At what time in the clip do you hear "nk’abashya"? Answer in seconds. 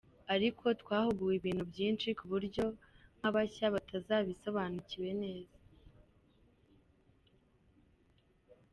3.17-3.65